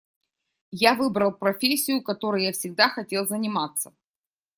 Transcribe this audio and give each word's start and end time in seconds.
Я 0.79 0.95
выбрал 0.95 1.31
профессию, 1.31 2.01
которой 2.01 2.45
я 2.45 2.53
всегда 2.53 2.89
хотел 2.89 3.27
заниматься. 3.27 3.93